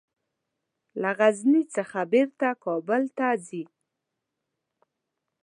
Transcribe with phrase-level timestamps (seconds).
[1.01, 3.63] له غزني څخه بیرته کابل ته ځي.